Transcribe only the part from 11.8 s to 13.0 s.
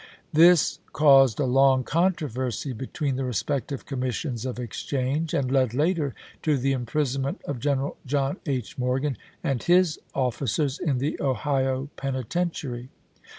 penitentiary.